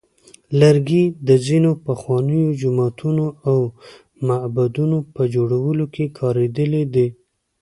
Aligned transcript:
لرګي 0.59 1.03
د 1.27 1.29
ځینو 1.45 1.71
پخوانیو 1.85 2.57
جوماتونو 2.61 3.25
او 3.49 3.57
معبدونو 4.27 4.97
په 5.15 5.21
جوړولو 5.35 5.85
کې 5.93 6.05
کارېدلی 6.19 6.83
دی. 6.93 7.07